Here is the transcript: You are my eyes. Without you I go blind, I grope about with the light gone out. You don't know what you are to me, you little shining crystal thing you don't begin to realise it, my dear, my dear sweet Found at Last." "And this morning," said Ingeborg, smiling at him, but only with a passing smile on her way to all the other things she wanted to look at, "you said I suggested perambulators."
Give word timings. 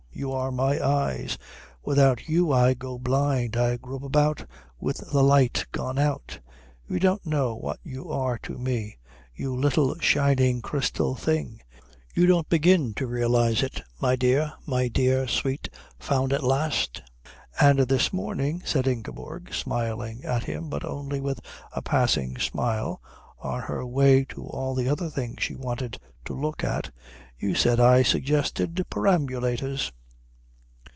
You 0.13 0.33
are 0.33 0.51
my 0.51 0.79
eyes. 0.85 1.39
Without 1.83 2.29
you 2.29 2.51
I 2.51 2.75
go 2.75 2.99
blind, 2.99 3.57
I 3.57 3.77
grope 3.77 4.03
about 4.03 4.45
with 4.79 4.97
the 5.11 5.23
light 5.23 5.65
gone 5.71 5.97
out. 5.97 6.39
You 6.87 6.99
don't 6.99 7.25
know 7.25 7.55
what 7.55 7.79
you 7.83 8.11
are 8.11 8.37
to 8.43 8.59
me, 8.59 8.99
you 9.33 9.55
little 9.55 9.97
shining 9.99 10.61
crystal 10.61 11.15
thing 11.15 11.61
you 12.13 12.27
don't 12.27 12.47
begin 12.49 12.93
to 12.95 13.07
realise 13.07 13.63
it, 13.63 13.81
my 13.99 14.15
dear, 14.15 14.53
my 14.67 14.89
dear 14.89 15.27
sweet 15.27 15.69
Found 16.01 16.33
at 16.33 16.43
Last." 16.43 17.01
"And 17.59 17.79
this 17.79 18.13
morning," 18.13 18.61
said 18.63 18.85
Ingeborg, 18.87 19.51
smiling 19.51 20.23
at 20.23 20.43
him, 20.43 20.69
but 20.69 20.83
only 20.85 21.19
with 21.19 21.39
a 21.71 21.81
passing 21.81 22.37
smile 22.37 23.01
on 23.39 23.61
her 23.61 23.87
way 23.87 24.25
to 24.25 24.43
all 24.45 24.75
the 24.75 24.87
other 24.89 25.09
things 25.09 25.41
she 25.41 25.55
wanted 25.55 25.99
to 26.25 26.33
look 26.39 26.63
at, 26.63 26.91
"you 27.39 27.55
said 27.55 27.79
I 27.79 28.03
suggested 28.03 28.85
perambulators." 28.87 29.91